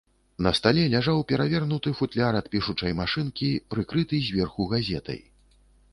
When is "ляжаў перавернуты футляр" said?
0.93-2.39